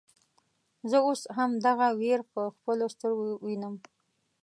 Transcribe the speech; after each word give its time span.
زه 0.89 0.97
اوس 1.07 1.21
هم 1.37 1.51
دغه 1.65 1.87
وير 1.99 2.19
په 2.33 2.41
خپلو 2.55 2.85
سترګو 2.95 3.27
وينم. 3.45 3.75